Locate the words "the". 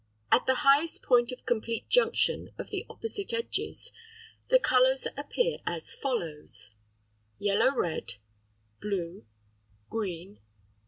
0.47-0.55, 2.71-2.87, 4.49-4.57